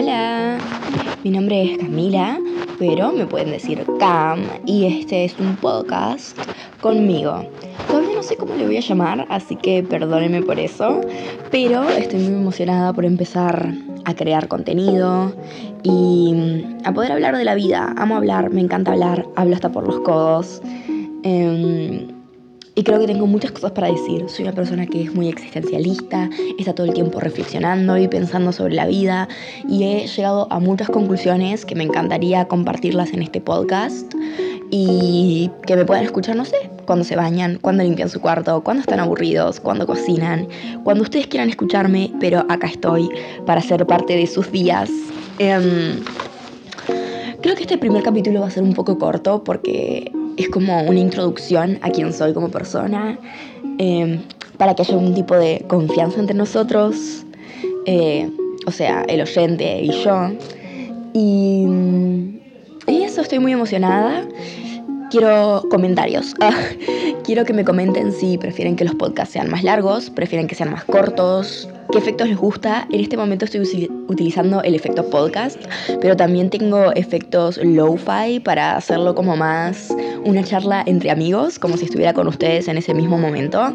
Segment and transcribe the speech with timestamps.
[0.00, 0.58] Hola,
[1.24, 2.38] mi nombre es Camila,
[2.78, 6.38] pero me pueden decir Cam y este es un podcast
[6.80, 7.44] conmigo.
[7.88, 11.00] Todavía no sé cómo le voy a llamar, así que perdónenme por eso,
[11.50, 13.74] pero estoy muy emocionada por empezar
[14.04, 15.32] a crear contenido
[15.82, 17.92] y a poder hablar de la vida.
[17.98, 20.62] Amo hablar, me encanta hablar, hablo hasta por los codos.
[21.24, 22.17] Em,
[22.78, 24.26] y creo que tengo muchas cosas para decir.
[24.28, 28.76] Soy una persona que es muy existencialista, está todo el tiempo reflexionando y pensando sobre
[28.76, 29.26] la vida
[29.68, 34.14] y he llegado a muchas conclusiones que me encantaría compartirlas en este podcast
[34.70, 38.82] y que me puedan escuchar, no sé, cuando se bañan, cuando limpian su cuarto, cuando
[38.82, 40.46] están aburridos, cuando cocinan,
[40.84, 43.08] cuando ustedes quieran escucharme, pero acá estoy
[43.44, 44.88] para ser parte de sus días.
[45.40, 45.98] Em,
[47.42, 51.00] creo que este primer capítulo va a ser un poco corto porque es como una
[51.00, 53.18] introducción a quién soy como persona,
[53.78, 54.20] em,
[54.56, 57.24] para que haya un tipo de confianza entre nosotros,
[57.86, 58.30] eh,
[58.66, 60.30] o sea, el oyente y yo.
[61.12, 61.66] Y,
[62.86, 64.26] y eso, estoy muy emocionada.
[65.10, 66.34] Quiero comentarios.
[67.28, 70.70] quiero que me comenten si prefieren que los podcasts sean más largos, prefieren que sean
[70.70, 72.88] más cortos, qué efectos les gusta.
[72.90, 73.60] En este momento estoy
[74.08, 75.62] utilizando el efecto podcast,
[76.00, 81.84] pero también tengo efectos lo-fi para hacerlo como más una charla entre amigos, como si
[81.84, 83.74] estuviera con ustedes en ese mismo momento.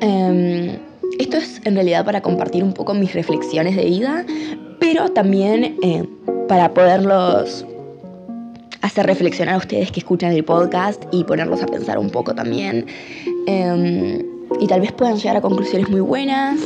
[0.00, 0.76] Em,
[1.20, 4.26] esto es en realidad para compartir un poco mis reflexiones de vida,
[4.80, 6.04] pero también eh,
[6.48, 7.64] para poderlos
[8.86, 12.86] hacer reflexionar a ustedes que escuchan el podcast y ponerlos a pensar un poco también.
[13.46, 14.22] Em,
[14.60, 16.60] y tal vez puedan llegar a conclusiones muy buenas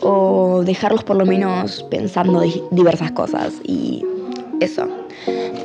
[0.00, 4.04] o dejarlos por lo menos pensando diversas cosas y
[4.60, 4.88] eso.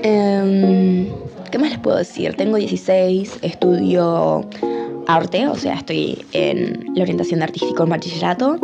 [0.03, 1.07] Em,
[1.51, 2.35] ¿Qué más les puedo decir?
[2.35, 4.45] Tengo 16, estudio
[5.07, 8.59] arte, o sea, estoy en la orientación de artístico en bachillerato,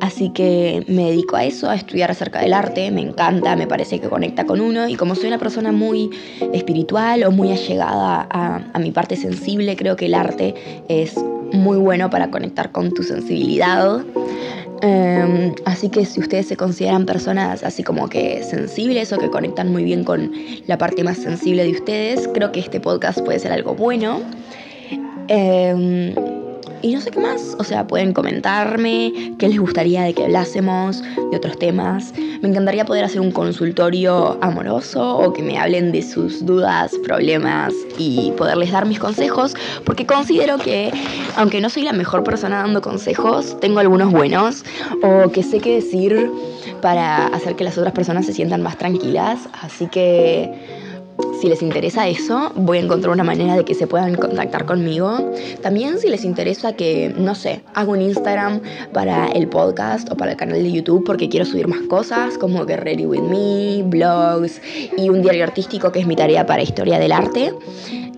[0.00, 4.00] así que me dedico a eso, a estudiar acerca del arte, me encanta, me parece
[4.00, 6.10] que conecta con uno y como soy una persona muy
[6.52, 10.54] espiritual o muy allegada a, mi parte sensible, creo que el arte
[10.88, 11.14] es
[11.52, 14.04] muy bueno para conectar con tu sensibilidad.
[14.82, 19.72] Em, así que si ustedes se consideran personas así como que sensibles o que conectan
[19.72, 20.30] muy bien con
[20.66, 24.20] la parte más sensible de ustedes, creo que este podcast puede ser algo bueno.
[25.28, 26.14] Em,
[26.82, 31.02] y no sé qué más, o sea, pueden comentarme qué les gustaría de que hablásemos,
[31.30, 32.12] de otros temas.
[32.42, 37.72] Me encantaría poder hacer un consultorio amoroso o que me hablen de sus dudas, problemas
[37.98, 39.54] y poderles dar mis consejos,
[39.84, 40.92] porque considero que,
[41.36, 44.64] aunque no soy la mejor persona dando consejos, tengo algunos buenos
[45.02, 46.30] o que sé qué decir
[46.82, 49.48] para hacer que las otras personas se sientan más tranquilas.
[49.62, 50.76] Así que
[51.40, 55.32] si les interesa eso, voy a encontrar una manera de que se puedan contactar conmigo.
[55.62, 58.60] También si les interesa que, no sé, hago un Instagram
[58.92, 62.66] para el podcast o para el canal de YouTube porque quiero subir más cosas como
[62.66, 64.60] Get Ready With Me, blogs
[64.96, 67.52] y un diario artístico que es mi tarea para historia del arte.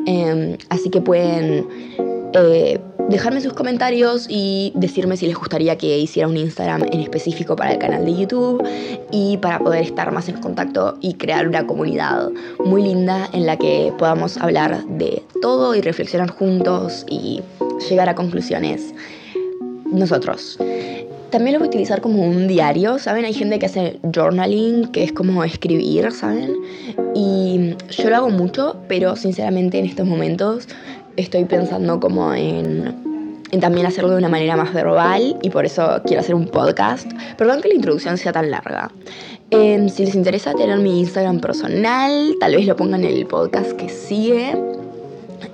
[0.06, 2.07] Em, así que pueden...
[2.34, 2.78] Eh,
[3.08, 7.72] dejarme sus comentarios y decirme si les gustaría que hiciera un Instagram en específico para
[7.72, 8.62] el canal de YouTube
[9.10, 12.28] y para poder estar más en contacto y crear una comunidad
[12.64, 17.40] muy linda en la que podamos hablar de todo y reflexionar juntos y
[17.88, 18.94] llegar a conclusiones
[19.90, 20.58] nosotros.
[21.30, 23.26] También lo voy a utilizar como un diario, ¿saben?
[23.26, 26.54] Hay gente que hace journaling, que es como escribir, ¿saben?
[27.14, 30.68] Y yo lo hago mucho, pero sinceramente en estos momentos
[31.18, 36.20] estoy pensando como en, también hacerlo de una manera más verbal y por eso quiero
[36.20, 37.10] hacer un podcast.
[37.36, 38.90] Perdón que la introducción sea tan larga.
[39.50, 43.72] Em, si les interesa tener mi Instagram personal, tal vez lo pongan en el podcast
[43.72, 44.54] que sigue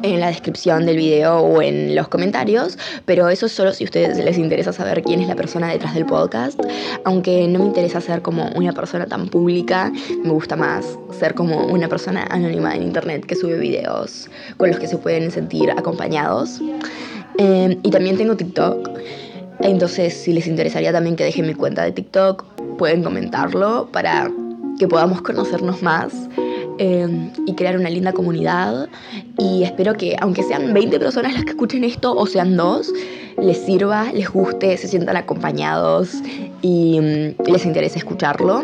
[0.05, 3.87] en la descripción del video o en los comentarios, pero eso es solo si a
[3.87, 6.61] ustedes les interesa saber quién es la persona detrás del podcast.
[7.05, 9.91] Aunque no me interesa ser como una persona tan pública,
[10.23, 14.29] me gusta más ser como una persona anónima en internet que sube videos
[14.59, 16.61] con los que se pueden sentir acompañados.
[17.39, 18.91] Em, y también tengo TikTok.
[19.61, 22.45] Entonces, si les interesaría también que dejen mi cuenta de TikTok,
[22.77, 24.31] pueden comentarlo para
[24.79, 26.13] que podamos conocernos más
[26.79, 28.89] Em, y crear una linda comunidad.
[29.39, 32.93] Y espero que, aunque sean 20 personas las que escuchen esto, o sean dos,
[33.41, 36.15] les sirva, les guste, se sientan acompañados
[36.63, 38.63] y mm, les interese escucharlo.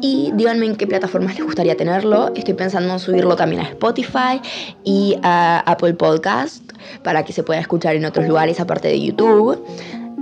[0.00, 2.32] Y díganme en qué plataformas les gustaría tenerlo.
[2.34, 4.40] Estoy pensando en subirlo también a Spotify
[4.84, 6.72] y a Apple Podcast
[7.02, 9.58] para que se pueda escuchar en otros lugares aparte de YouTube.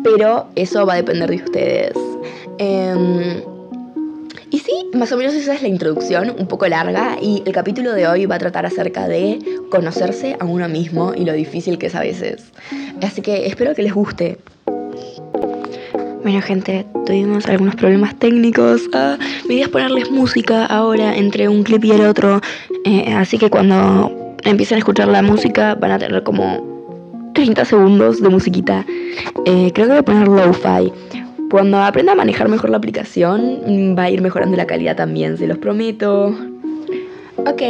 [0.05, 1.93] Pero eso va a depender de ustedes.
[2.59, 3.43] Em,
[4.51, 7.93] y sí, más o menos esa es la introducción, un poco larga, y el capítulo
[7.93, 9.39] de hoy va a tratar acerca de
[9.71, 12.53] conocerse a uno mismo y lo difícil que es a veces.
[13.03, 14.39] Así que espero que les guste.
[16.23, 18.83] Bueno gente, tuvimos algunos problemas técnicos.
[18.93, 19.17] Ah,
[19.49, 22.41] mi idea es ponerles música ahora entre un clip y el otro.
[22.85, 28.21] Eh, así que cuando empiecen a escuchar la música van a tener como 30 segundos
[28.21, 28.85] de musiquita.
[29.45, 30.93] Eh, creo que voy a poner lo-fi.
[31.51, 35.47] Cuando aprenda a manejar mejor la aplicación va a ir mejorando la calidad también, se
[35.47, 36.35] los prometo.
[37.37, 37.63] Ok.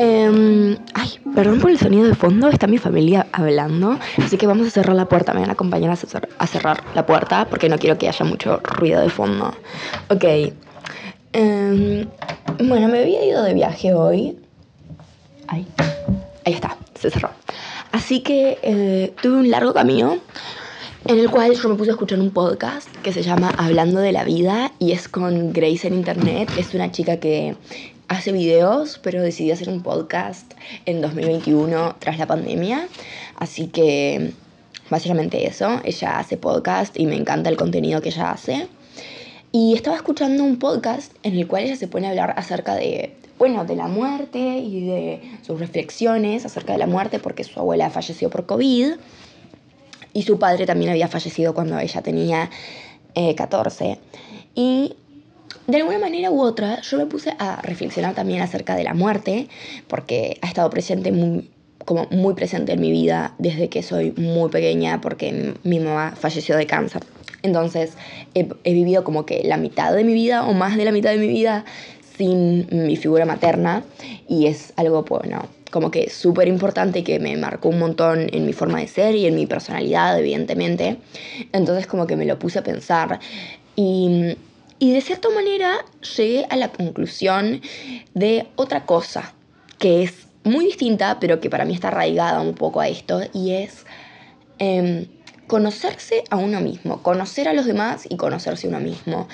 [0.00, 4.66] Em, ay, perdón por el sonido de fondo, está mi familia hablando, así que vamos
[4.66, 5.32] a cerrar la puerta.
[5.34, 9.00] Me van a acompañar a, cerrar la puerta porque no quiero que haya mucho ruido
[9.00, 9.54] de fondo.
[10.08, 10.24] Ok.
[11.32, 12.06] Em,
[12.64, 14.36] bueno, me había ido de viaje hoy.
[15.46, 15.66] Ay,
[16.44, 17.30] ahí está, se cerró.
[17.92, 20.18] Así que eh, tuve un largo camino
[21.08, 24.12] en el cual yo me puse a escuchar un podcast que se llama Hablando de
[24.12, 26.50] la Vida y es con Grace en Internet.
[26.58, 27.56] Es una chica que
[28.08, 30.52] hace videos, pero decidí hacer un podcast
[30.84, 32.88] en 2021 tras la pandemia.
[33.36, 34.34] Así que
[34.90, 38.68] básicamente eso, ella hace podcast y me encanta el contenido que ella hace.
[39.50, 43.16] Y estaba escuchando un podcast en el cual ella se pone a hablar acerca de,
[43.38, 47.88] bueno, de la muerte y de sus reflexiones acerca de la muerte porque su abuela
[47.88, 48.92] falleció por COVID
[50.18, 52.50] y su padre también había fallecido cuando ella tenía
[53.14, 53.84] 14.
[53.84, 53.98] Eh,
[54.56, 54.96] y
[55.68, 59.46] de alguna manera u otra, yo me puse a reflexionar también acerca de la muerte,
[59.86, 61.48] porque ha estado presente muy,
[61.84, 66.56] como muy presente en mi vida desde que soy muy pequeña, porque mi mamá falleció
[66.56, 67.04] de cáncer.
[67.44, 67.92] Entonces
[68.34, 71.10] he, he vivido como que la mitad de mi vida o más de la mitad
[71.10, 71.64] de mi vida
[72.16, 73.84] sin mi figura materna
[74.26, 78.52] y es algo, bueno, como que súper importante que me marcó un montón en mi
[78.52, 80.98] forma de ser y en mi personalidad, evidentemente.
[81.52, 83.20] Entonces como que me lo puse a pensar
[83.76, 84.36] y
[84.80, 85.84] y de cierta manera
[86.16, 87.60] llegué a la conclusión
[88.14, 89.34] de otra cosa,
[89.78, 93.54] que es muy distinta, pero que para mí está arraigada un poco a esto, y
[93.54, 93.84] es
[94.60, 95.06] em,
[95.48, 99.26] conocerse a uno mismo, conocer a los demás y conocerse a uno mismo.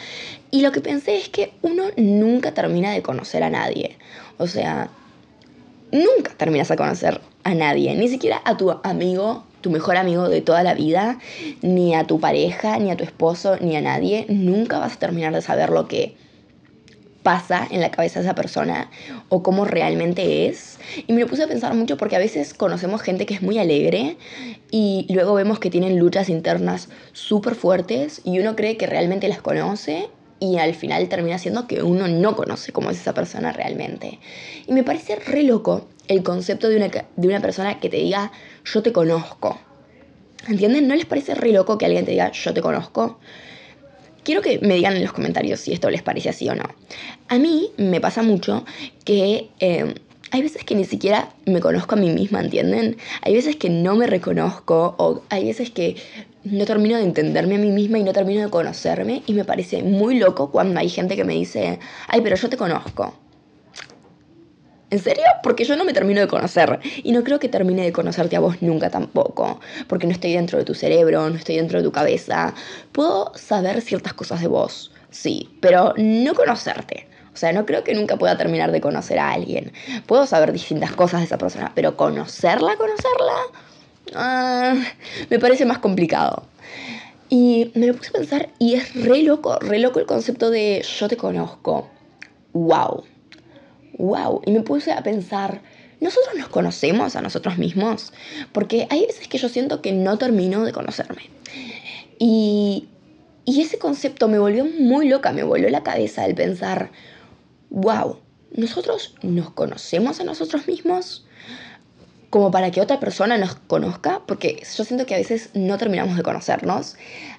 [0.51, 3.99] Y lo que pensé es que uno nunca termina de conocer a nadie.
[4.39, 4.89] O sea,
[5.95, 10.43] nunca terminas a conocer a nadie, ni siquiera a tu amigo tu mejor amigo de
[10.43, 11.19] toda la vida,
[11.63, 14.27] ni a tu pareja, ni a tu esposo, ni a nadie.
[14.29, 16.17] Nunca vas a terminar de saber lo que
[17.23, 18.91] pasa en la cabeza de esa persona
[19.31, 20.79] o cómo realmente es.
[21.07, 23.59] Y me lo puse a pensar mucho porque a veces conocemos gente que es muy
[23.59, 24.19] alegre
[24.71, 29.41] y luego vemos que tienen luchas internas súper fuertes y uno cree que realmente las
[29.41, 30.11] conoce
[30.45, 34.19] y al final termina siendo que uno no conoce cómo es esa persona realmente.
[34.67, 38.33] Y me parece re loco el concepto de una, de una persona que te diga
[38.65, 39.59] yo te conozco.
[40.47, 40.87] ¿Entienden?
[40.87, 43.19] ¿No les parece re loco que alguien te diga yo te conozco?
[44.23, 46.65] Quiero que me digan en los comentarios si esto les parece así o no.
[47.29, 48.65] A mí me pasa mucho
[49.05, 49.95] que eh,
[50.31, 52.97] hay veces que ni siquiera me conozco a mí misma, ¿entienden?
[53.23, 55.97] Hay veces que no me reconozco o hay veces que
[56.45, 59.83] no termino de entenderme a mí misma y no termino de conocerme y me parece
[59.83, 63.15] muy loco cuando hay gente que me dice, ay, pero yo te conozco.
[64.91, 65.25] ¿En serio?
[65.43, 66.79] Porque yo no me termino de conocer.
[67.03, 69.59] Y no creo que termine de conocerte a vos nunca tampoco.
[69.89, 72.55] Porque no estoy dentro de tu cerebro, no estoy dentro de tu cabeza.
[72.93, 77.09] Puedo saber ciertas cosas de vos, sí, pero no conocerte.
[77.33, 79.73] O sea, no creo que nunca pueda terminar de conocer a alguien.
[80.07, 83.35] Puedo saber distintas cosas de esa persona, pero conocerla, conocerla,
[84.15, 84.75] ah,
[85.31, 86.47] me parece más complicado.
[87.31, 90.85] Y me lo puse a pensar y es re loco, re loco el concepto de
[90.99, 91.89] yo te conozco.
[92.53, 93.05] ¡Wow!
[93.99, 95.63] wow, y me puse a pensar,
[96.01, 98.13] ¿nosotros nos conocemos a nosotros mismos?
[98.53, 101.31] Porque hay veces que yo siento que no termino de conocerme.
[102.19, 102.89] Y,
[103.45, 106.91] y ese concepto me volvió muy loca, me volvió la cabeza el pensar,
[107.71, 108.19] wow,
[108.53, 111.27] ¿nosotros nos conocemos a nosotros mismos?
[112.35, 116.17] Como para que otra persona nos conozca, porque yo siento que a veces no terminamos
[116.17, 116.97] de conocernos.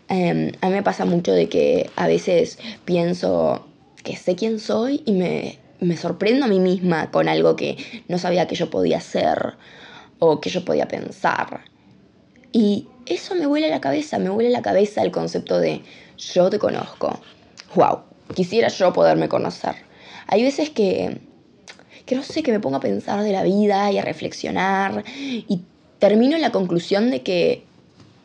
[0.08, 3.68] Em, a mí me pasa mucho de que a veces pienso
[4.06, 7.76] que sé quién soy y me me sorprendo a mí misma con algo que
[8.08, 9.56] no sabía que yo podía hacer
[10.20, 11.66] o que yo podía pensar.
[12.54, 15.82] Y eso me vuela la cabeza, me vuela la cabeza el concepto de
[16.18, 17.20] yo te conozco.
[17.76, 19.76] Wow, quisiera yo poderme conocer.
[20.28, 21.20] Hay veces que,
[22.06, 25.62] que no sé, que me pongo a pensar de la vida y a reflexionar y
[26.00, 27.64] termino en la conclusión de que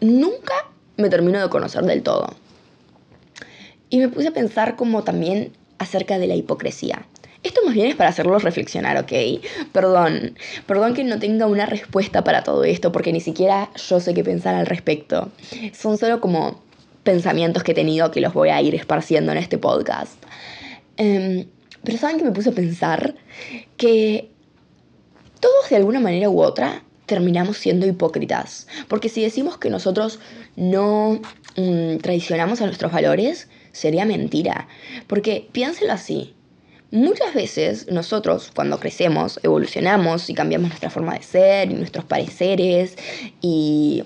[0.00, 0.54] nunca
[0.96, 2.34] me termino de conocer del todo.
[3.88, 7.06] Y me puse a pensar como también acerca de la hipocresía.
[7.42, 9.12] Esto más bien es para hacerlos reflexionar, ¿ok?
[9.72, 14.12] Perdón, perdón que no tenga una respuesta para todo esto, porque ni siquiera yo sé
[14.12, 15.30] qué pensar al respecto.
[15.72, 16.60] Son solo como
[17.02, 20.22] pensamientos que he tenido que los voy a ir esparciendo en este podcast.
[20.98, 21.46] Em,
[21.84, 23.14] pero saben que me puse a pensar
[23.76, 24.30] que
[25.40, 28.68] todos de alguna manera u otra terminamos siendo hipócritas.
[28.86, 30.20] Porque si decimos que nosotros
[30.56, 31.20] no
[31.56, 34.68] mm, traicionamos a nuestros valores, sería mentira.
[35.06, 36.34] Porque piénselo así.
[36.92, 42.96] Muchas veces nosotros cuando crecemos, evolucionamos y cambiamos nuestra forma de ser y nuestros pareceres
[43.40, 44.04] y,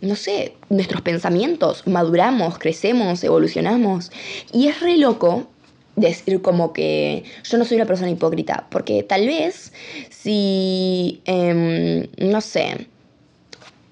[0.00, 4.10] no sé, nuestros pensamientos, maduramos, crecemos, evolucionamos.
[4.52, 5.48] Y es re loco
[5.96, 9.72] decir como que yo no soy una persona hipócrita, porque tal vez
[10.10, 12.86] si, em, no sé,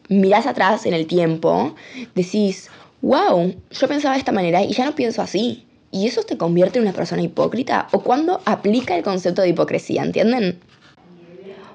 [0.09, 1.75] mirás atrás en el tiempo,
[2.15, 5.67] decís, wow, yo pensaba de esta manera y ya no pienso así.
[5.91, 7.87] ¿Y eso te convierte en una persona hipócrita?
[7.93, 10.03] ¿O cuando aplica el concepto de hipocresía?
[10.03, 10.59] ¿Entienden?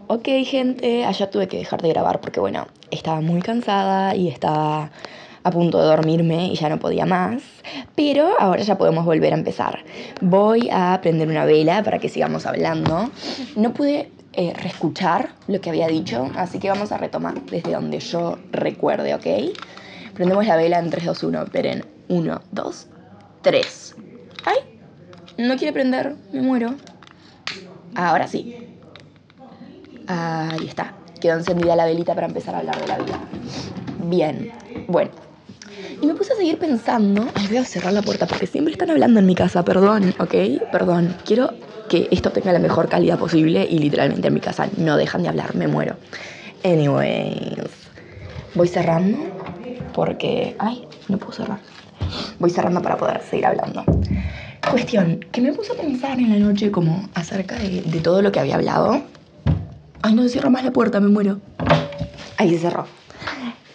[0.08, 4.90] Ok, gente, allá tuve que dejar de grabar porque, bueno, estaba muy cansada y estaba
[5.48, 7.42] a punto de dormirme y ya no podía más.
[7.96, 9.80] Pero ahora ya podemos volver a empezar.
[10.22, 13.10] Voy a prender una vela para que sigamos hablando.
[13.56, 18.00] No pude eh, reescuchar lo que había dicho, así que vamos a retomar desde donde
[18.00, 19.56] yo recuerde, ¿ok?
[20.14, 21.44] Prendemos la vela en 3, 2, 1.
[21.44, 21.86] Esperen.
[22.10, 22.88] 1, 2,
[23.42, 23.96] 3.
[24.46, 24.58] ¡Ay!
[25.38, 26.76] No quiere prender, me muero.
[27.96, 28.56] Ahora sí.
[30.08, 30.94] Ahí está.
[31.20, 33.20] Quedó encendida la velita para empezar a hablar de la vida.
[34.06, 34.52] Bien.
[34.88, 35.27] Bueno.
[36.02, 37.28] Y me puse a seguir pensando.
[37.34, 39.64] Ay, voy a cerrar la puerta porque siempre están hablando en mi casa.
[39.64, 40.36] Perdón, ¿ok?
[40.72, 41.16] Perdón.
[41.26, 41.54] Quiero
[41.90, 45.30] que esto tenga la mejor calidad posible y literalmente en mi casa no dejan de
[45.30, 45.56] hablar.
[45.56, 45.96] Me muero.
[46.64, 47.58] Anyways.
[48.54, 49.18] Voy cerrando
[49.94, 50.56] porque...
[50.60, 51.60] Ay, no puedo cerrar.
[52.40, 53.84] Voy cerrando para poder seguir hablando.
[54.70, 58.40] Cuestión, que me puse a pensar en la noche como acerca de, todo lo que
[58.40, 59.02] había hablado.
[60.02, 61.40] Ay, no se cierra más la puerta, me muero.
[62.38, 62.86] Ahí se cerró.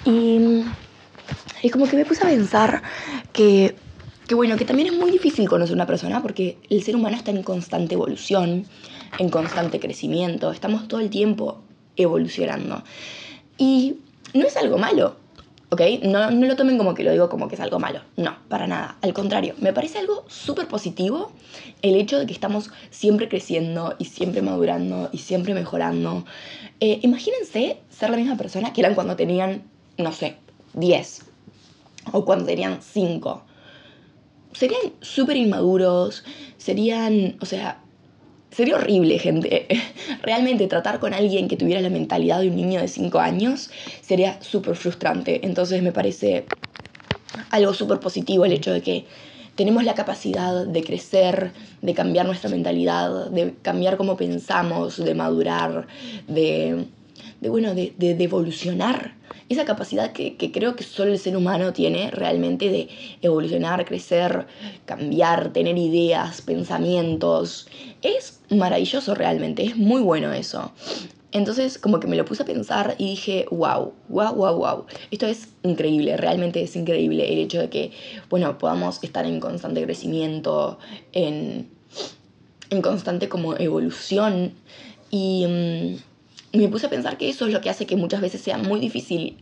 [0.04, 0.64] Y,
[1.62, 2.82] y como que me puse a pensar
[3.32, 3.76] que,
[4.26, 7.30] que, bueno, que también es muy difícil conocer una persona porque el ser humano está
[7.30, 8.66] en constante evolución,
[9.18, 11.62] en constante crecimiento, estamos todo el tiempo
[11.96, 12.82] evolucionando.
[13.58, 13.98] Y
[14.34, 15.16] no es algo malo,
[15.70, 15.80] ¿ok?
[16.02, 18.00] No, no lo tomen como que lo digo como que es algo malo.
[18.16, 18.96] No, para nada.
[19.02, 21.30] Al contrario, me parece algo súper positivo
[21.82, 26.24] el hecho de que estamos siempre creciendo y siempre madurando y siempre mejorando.
[26.80, 29.62] Eh, imagínense ser la misma persona que eran cuando tenían,
[29.98, 30.36] no sé,
[30.74, 31.31] 10
[32.10, 33.44] o cuando tenían 5.
[34.52, 36.24] Serían súper inmaduros,
[36.58, 37.82] serían, o sea,
[38.52, 39.66] Sería horrible, gente.
[40.22, 43.70] Realmente tratar con alguien que tuviera la mentalidad de un niño de 5 años
[44.02, 45.40] sería súper frustrante.
[45.46, 46.50] Entonces me parece
[47.50, 49.06] algo súper positivo el hecho de que
[49.54, 55.86] tenemos la capacidad de crecer, de cambiar nuestra mentalidad, de cambiar cómo pensamos, de madurar,
[56.28, 56.86] de,
[57.40, 59.14] bueno, de, de evolucionar
[59.48, 62.88] esa capacidad que, creo que solo el ser humano tiene realmente de
[63.20, 64.46] evolucionar, crecer,
[64.84, 67.68] cambiar, tener ideas, pensamientos.
[68.02, 70.72] Es maravilloso realmente, es muy bueno eso.
[71.32, 74.86] Entonces como que me lo puse a pensar y dije, wow, wow, wow, wow.
[75.10, 77.90] Esto es increíble, realmente es increíble el hecho de que,
[78.28, 80.78] bueno, podamos estar en constante crecimiento,
[81.12, 81.70] en,
[82.70, 84.52] en constante como evolución.
[85.10, 85.98] Y...
[86.52, 88.80] Me puse a pensar que eso es lo que hace que muchas veces sea muy
[88.80, 89.38] difícil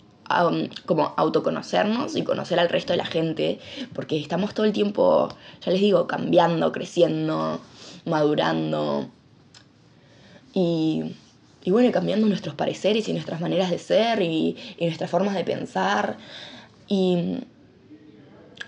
[0.87, 3.59] como autoconocernos y conocer al resto de la gente,
[3.93, 5.29] porque estamos todo el tiempo,
[5.61, 7.61] ya les digo, cambiando, creciendo,
[8.05, 9.11] madurando
[10.55, 11.17] y,
[11.65, 15.45] y bueno, cambiando nuestros pareceres y nuestras maneras de ser y, y nuestras formas de
[15.45, 16.17] pensar.
[16.87, 17.39] Y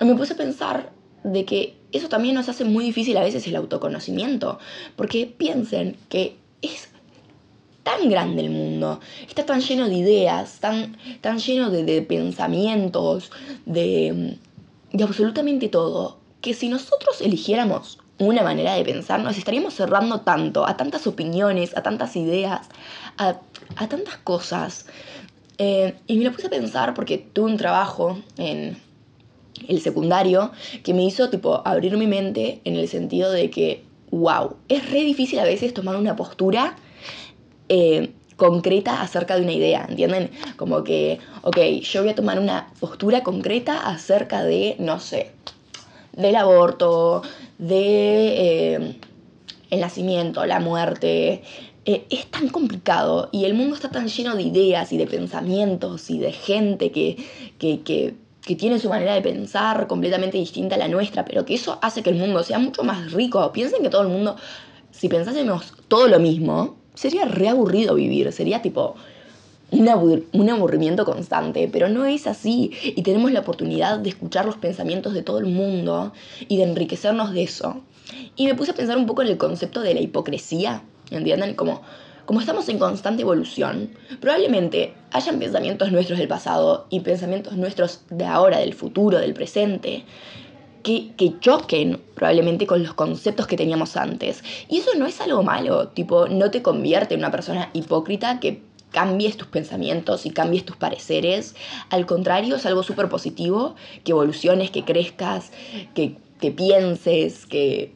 [0.01, 3.57] me puse a pensar de que eso también nos hace muy difícil a veces el
[3.57, 4.59] autoconocimiento,
[4.97, 6.89] porque piensen que es
[7.83, 13.31] tan grande el mundo, está tan lleno de ideas, tan, tan lleno de, pensamientos,
[13.67, 14.39] de,
[14.93, 20.67] de absolutamente todo, que si nosotros eligiéramos una manera de pensar, nos estaríamos cerrando tanto
[20.67, 22.69] a tantas opiniones, a tantas ideas,
[23.17, 23.39] a,
[23.89, 24.87] tantas cosas.
[25.59, 28.77] Eh, y me lo puse a pensar porque tuve un trabajo en
[29.69, 30.51] el secundario
[30.83, 35.01] que me hizo tipo abrir mi mente en el sentido de que, wow, es re
[35.01, 36.77] difícil a veces tomar una postura
[37.75, 40.31] eh, concreta acerca de una idea, ¿entienden?
[40.57, 45.31] Como que, ok, yo voy a tomar una postura concreta acerca de, no sé,
[46.13, 47.23] del aborto,
[47.57, 48.97] de eh,
[49.71, 51.43] el nacimiento, la muerte.
[51.87, 56.11] Eh, es tan complicado y el mundo está tan lleno de ideas y de pensamientos
[56.11, 57.17] y de gente que,
[57.59, 58.15] que, que,
[58.45, 62.03] que tiene su manera de pensar completamente distinta a la nuestra, pero que eso hace
[62.03, 63.51] que el mundo sea mucho más rico.
[63.51, 64.37] Piensen que todo el mundo,
[64.91, 68.97] si pensásemos todo lo mismo, sería reaburrido vivir, sería tipo
[69.71, 69.89] un,
[70.51, 75.23] aburrimiento constante, pero no es así y tenemos la oportunidad de escuchar los pensamientos de
[75.23, 76.13] todo el mundo
[76.49, 77.81] y de enriquecernos de eso.
[78.37, 81.55] Y me puse a pensar un poco en el concepto de la hipocresía, ¿entienden?
[81.55, 81.81] Como
[82.27, 88.25] como estamos en constante evolución, probablemente hayan pensamientos nuestros del pasado y pensamientos nuestros de
[88.25, 90.05] ahora, del futuro, del presente,
[90.83, 94.43] que, que, choquen probablemente con los conceptos que teníamos antes.
[94.69, 98.63] Y eso no es algo malo, tipo, no te convierte en una persona hipócrita que
[98.91, 101.57] cambies tus pensamientos y cambies tus pareceres.
[101.91, 103.75] Al contrario, es algo súper positivo,
[104.05, 105.51] que evoluciones, que crezcas,
[105.95, 107.93] que, que pienses, que,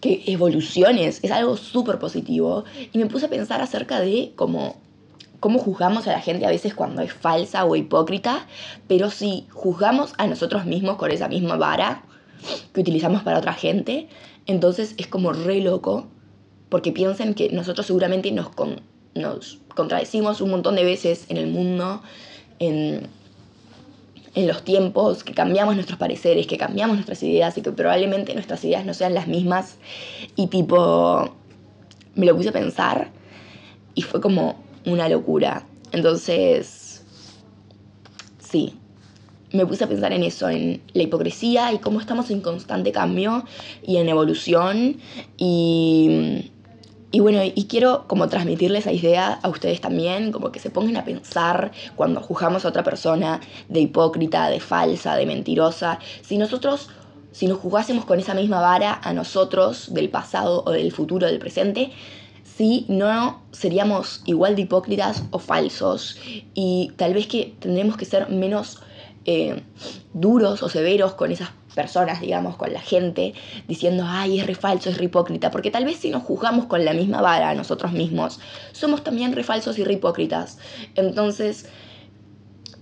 [0.00, 1.20] que evoluciones.
[1.22, 2.64] Es algo súper positivo.
[2.92, 4.76] Y me puse a pensar acerca de cómo
[5.40, 8.46] cómo juzgamos a la gente a veces cuando es falsa o hipócrita,
[8.86, 12.02] pero si juzgamos a nosotros mismos con esa misma vara
[12.72, 14.08] que utilizamos para otra gente,
[14.46, 16.06] entonces es como re loco,
[16.68, 18.48] porque piensen que nosotros seguramente nos,
[19.14, 22.02] nos contradecimos un montón de veces en el mundo,
[22.58, 23.08] en,
[24.34, 28.64] en los tiempos, que cambiamos nuestros pareceres, que cambiamos nuestras ideas y que probablemente nuestras
[28.64, 29.78] ideas no sean las mismas.
[30.36, 31.34] Y tipo,
[32.14, 33.10] me lo puse a pensar
[33.94, 34.56] y fue como
[34.86, 35.66] una locura.
[35.92, 37.02] Entonces,
[38.38, 38.79] sí,
[39.52, 43.44] me puse a pensar en eso, en la hipocresía y cómo estamos en constante cambio
[43.82, 44.96] y en evolución.
[45.36, 46.50] Y
[47.12, 50.96] y bueno, y quiero como transmitirle esa idea a ustedes también, como que se pongan
[50.96, 56.88] a pensar cuando juzgamos a otra persona de hipócrita, de falsa, de mentirosa, si nosotros,
[57.32, 61.40] si nos juzgásemos con esa misma vara a nosotros del pasado o del futuro, del
[61.40, 61.90] presente,
[62.44, 66.16] si no seríamos igual de hipócritas o falsos
[66.54, 68.78] y tal vez que tendremos que ser menos
[69.24, 69.62] eh,
[70.12, 73.34] duros o severos con esas personas, digamos, con la gente,
[73.68, 76.92] diciendo, ay, es re falso, es hipócrita, porque tal vez si nos juzgamos con la
[76.92, 78.40] misma vara a nosotros mismos,
[78.72, 80.58] somos también re falsos y hipócritas.
[80.94, 81.66] Entonces,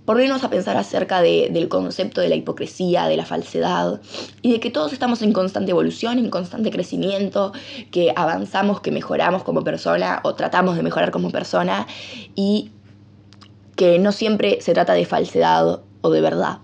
[0.05, 4.01] ponernos a pensar acerca del concepto de la hipocresía, de la falsedad,
[4.41, 7.53] y de que todos estamos en constante evolución, en constante crecimiento,
[7.91, 11.87] que avanzamos, que mejoramos como persona o tratamos de mejorar como persona,
[12.35, 12.73] y
[13.77, 16.59] que no siempre se trata de falsedad o de verdad.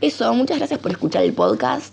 [0.00, 1.92] Eso, muchas gracias por escuchar el podcast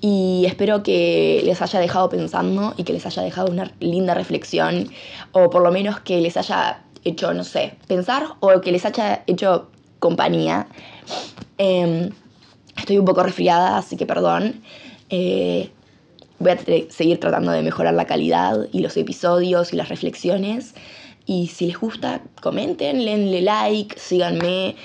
[0.00, 4.90] y espero que les haya dejado pensando y que les haya dejado una linda reflexión
[5.32, 9.24] o por lo menos que les haya hecho, no sé, pensar o que les haya
[9.26, 10.66] hecho compañía.
[11.58, 12.10] Em,
[12.76, 14.62] estoy un poco resfriada, así que perdón.
[15.10, 15.70] Eh,
[16.38, 16.58] voy a
[16.90, 20.74] seguir tratando de mejorar la calidad y los episodios y las reflexiones.
[21.26, 24.76] Y si les gusta, comenten, denle like, síganme.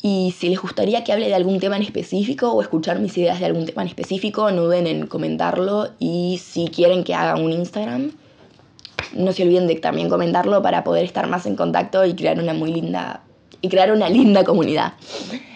[0.00, 3.40] Y si les gustaría que hable de algún tema en específico o escuchar mis ideas
[3.40, 5.88] de algún tema en específico, no duden en comentarlo.
[5.98, 8.12] Y si quieren que haga un Instagram,
[9.14, 12.54] no se olviden de también comentarlo para poder estar más en contacto y crear una
[12.54, 13.22] muy linda
[13.60, 14.94] y crear una linda comunidad.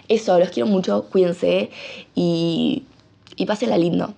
[0.08, 1.70] Eso, los quiero mucho, cuídense
[2.14, 2.84] y,
[3.36, 4.14] y pásenla lindo.